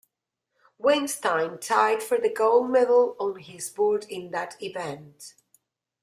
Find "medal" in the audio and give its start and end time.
2.71-3.15